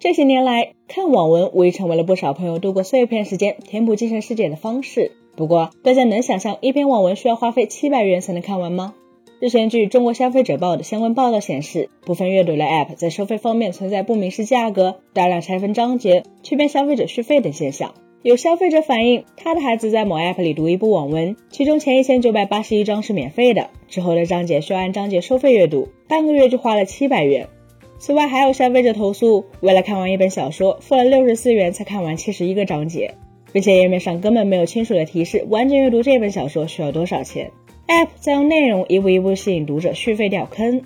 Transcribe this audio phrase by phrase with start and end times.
[0.00, 5.10] 这些年来，看网文无疑成为了不少朋友度过碎片时间、填补精神世界的方式。
[5.34, 8.94] 不过，大家能想象一篇网文需要花费七百元才能看完吗？
[9.40, 17.92] 日前，据中国消费者报的相关报道显示，部分阅读类 App 在收费方面存在不明示价格、大量拆分章节、欺骗消费者续费等现象。
[18.22, 27.48] 有消费者反映，他的孩子在某 App 里读一部网文，其中前一千九百八十一章是免费的，之后的章节需要按章节收费阅读，半个月就花了七百元。
[27.98, 33.14] 此外，还有消费者投诉，为了看完一本小说，付了六十四元才看完七十一个章节，
[33.52, 37.50] 并且页面上根本没有清楚的提示完整阅读这本小说需要多少钱。
[37.88, 40.80] App 在用内容一步一步吸引读者续费掉坑。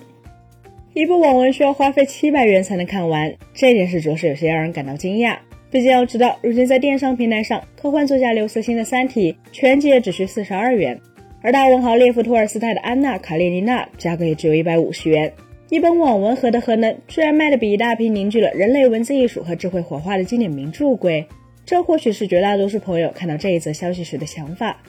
[0.94, 5.36] 一部网文需要花费七百元才能看完，这件事着实有些让人感到惊讶。
[5.70, 11.00] 毕竟要知道，如今在电商平台上，科幻作家刘慈欣的《三体》全集也只需四十二元，
[11.42, 15.32] 而大文豪列夫·托尔斯泰的《安娜·卡列尼娜》价格也只有一百五十元。
[15.72, 21.26] 一本网文何德何能，居然卖的比一大批凝聚了人类文字艺术和智慧火花的经典名著贵？
[21.64, 24.82] 这或许是绝大多数朋友看到这一则消息时的想法。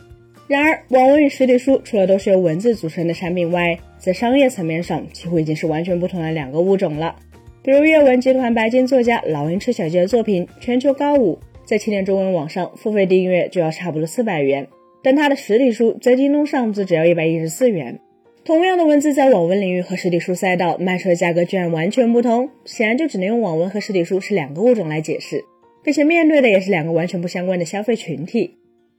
[0.46, 7.16] 然而，网文与实体书除了都是由文字组成的产品外，在商业层面上几乎已经是完全不同的两个物种了。
[7.62, 14.68] 比如阅文集团白金作家老鹰吃小鸡的作品《全球高舞》，在起点中文网上付费订阅就要差不多四百元，
[15.02, 18.02] 但它的实体书在京东上则只要一百一十四元。
[18.46, 25.46] 同样的文字，在网文领域和实体书赛道卖出的价格居然完全不同，显然就只能用网文和实体书是两个物种来解释，
[25.82, 28.58] 并且面对的也是两个完全不相关的消费群体。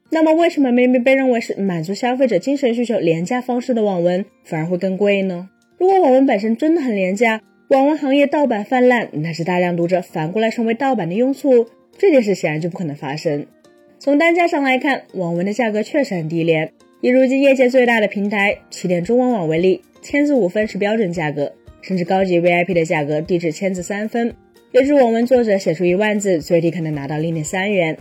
[0.08, 5.50] 那么，为什么明明被认为是满足消费者精神需求廉价方式的网文，反而会更贵呢？
[5.76, 11.66] 如果网文本身真的很廉价，网文行业盗版泛滥，那是大量读者反过来成为盗版的拥簇，
[11.98, 13.46] 这件事显然就不可能发生。
[13.98, 16.72] 从单价上来看，网文的价格确实很低廉。
[17.04, 21.52] 以如今业界最大的平台起点中文网为例，千字五分是标准价格，
[21.82, 24.34] 甚至高级 VIP 的价格低至千字三分，
[24.72, 27.94] 也就是网文作者写出一万字，最低可能拿到零点三元。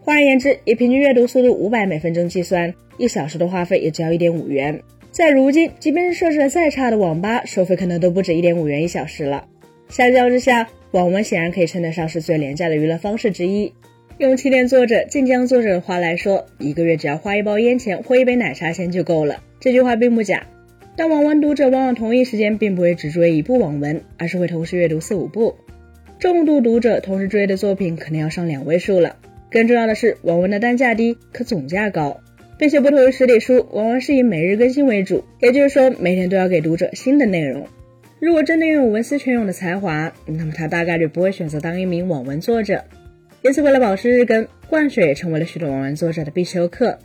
[0.00, 4.82] 换而言之，以平均阅读速度五百每分钟计算，一小时的话费也只要一点五元。
[5.12, 9.46] 在如今，即便是设置的再差的网吧，收费可能都不止一点五元一小时了。
[9.88, 13.72] 相较之下，网文显然可以称得上是最廉价的娱乐方式之一。
[14.18, 19.42] 用起点作者晋江作者的话来说，一个月只要花一包烟钱或一杯奶茶钱就够了。
[19.58, 20.46] 这句话并不假，
[20.96, 25.56] 但网文读者往往同一时间并不会只追一部网文，而是会同时阅读四五部。
[26.18, 29.16] 重度读者同时追的作品可能要上两位数了。
[29.50, 32.20] 更重要的是，网文的单价低，可总价高，
[32.58, 37.66] 并且不同于实体书，网文是以每日更新为主，也就是说每天都要给读者新的内容。
[38.20, 42.84] 如果真的拥有文思泉涌的才华，那么他大概率不会选择当一名网文作者。
[43.42, 46.96] 因此，为了保持日更，灌水成为了许多网文作者的必修课。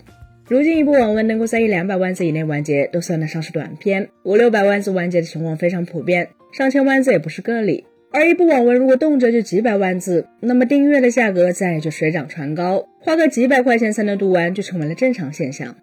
[0.48, 7.86] 如今，一部网文能够在一两百万字以内完结，都算得上是短篇；五六百万字完结的情况非常普遍，上千万字也不是个例。
[8.12, 15.76] 而一部网文如果动辄就几百万字，那么订阅的价格自然也就水涨船高，花个几百块钱才能读完，就成为了正常现象。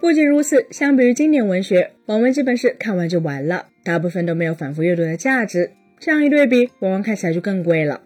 [0.00, 5.72] 不仅如此，相比于经典文学，网文基本是看完就完了，大部分都没有反复阅读的价值。
[5.98, 8.00] 这样一对比，网文看起来就更贵了。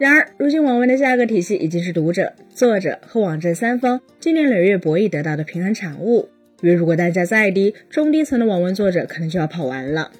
[0.00, 6.26] 然而，如今网文的价格体系已经是读者、作者和网站三方经年累月博弈得到的平衡产物。
[6.62, 10.10] 因为如果单价再低，中低层的网文作者可能就要跑完了。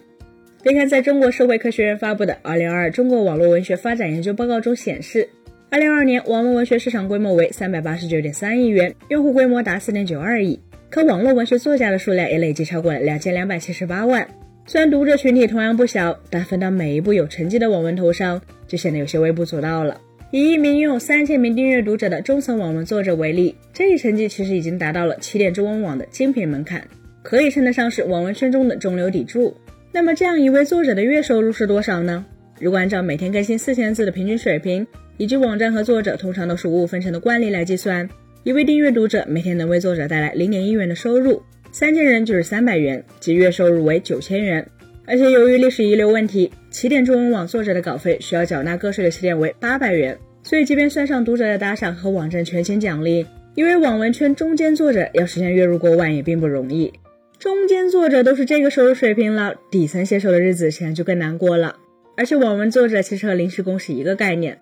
[0.63, 5.27] 别看在中国社会科学院发布的《二零二二中国网络文学发展研究报告》中显示，
[5.71, 14.29] 二零二二年网络文学市场规模为三百八十九点三亿元，用户规模达四点九二亿，可网络文学作家的数量也累计超过了两千两百七十八万。
[14.67, 20.01] 虽然读者群体同样不小，但分到每一部有成绩的网文头上，就显得有些微不足道了。
[20.31, 26.87] 以一名拥有三千名订阅读者的中层网文作者为例，这一成绩其实已经达到了起点中文网的精品门槛，
[27.23, 29.57] 可以称得上是网文圈中的中流砥柱。
[29.91, 32.25] 那么，这样一位作者的月收入是多少呢？
[32.61, 38.09] 如果按照每天更新四千字的平均水平，以及网站和作者通常都是五五分成的惯例来计算，
[38.45, 41.43] 一位订阅读者每天能为作者带来零点一元的收入。
[41.73, 44.67] 三千人就是三百元，即月收入为九千元。
[45.07, 50.17] 而且由于历史遗留问题，起点中文网作者的稿费需要缴纳个税的起点为八百元。
[50.43, 56.93] 所以，即便算上读者的打赏和网站权钱奖励，一位网文圈中间作者要实现月入过万也并不容易。
[57.39, 61.77] 中间作者都是这个收入水平了，底层写手的日子显然就更难过了。
[62.17, 64.59] 而且，网文作者其实和临时工是一个概念，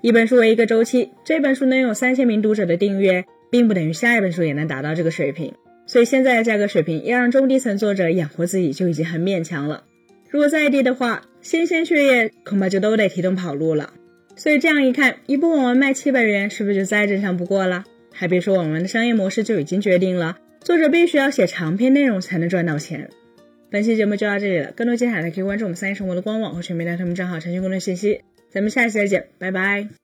[0.00, 5.54] 一本书为一个周期，这本书能有三千名读者的订阅，并不等于下一本书也能达到这个水平。
[5.86, 9.84] 所以现在的价格水平要让中低层作者养活自己就已经很勉强了。
[10.30, 13.92] 如果再低的话，新鲜血液恐怕就都得提桶跑路了。
[14.36, 17.84] 所以这样一看，一部网文卖七百元，是不是就再正常不过了？
[18.12, 23.10] 还别说，网文的商业模式就已经决定了，作者必须要写长篇内容才能赚到钱。
[23.70, 28.20] 本期节目就到这里了，更多精彩的可以关注我们三一生活的官网和全民大他们账号查询更多信息。
[28.50, 30.01] 咱们下期再见，拜拜。